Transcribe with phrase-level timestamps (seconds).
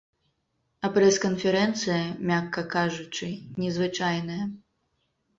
[0.87, 1.97] А прэс-канферэнцыя,
[2.29, 3.29] мякка кажучы,
[3.65, 4.39] незвычайная.